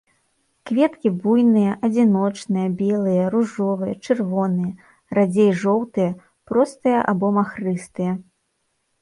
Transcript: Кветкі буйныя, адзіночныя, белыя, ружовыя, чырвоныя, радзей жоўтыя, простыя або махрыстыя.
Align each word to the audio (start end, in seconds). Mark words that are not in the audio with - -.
Кветкі 0.67 1.09
буйныя, 1.25 1.73
адзіночныя, 1.87 2.67
белыя, 2.79 3.27
ружовыя, 3.35 3.93
чырвоныя, 4.07 4.73
радзей 5.19 5.51
жоўтыя, 5.61 6.11
простыя 6.51 6.99
або 7.15 7.27
махрыстыя. 7.39 8.11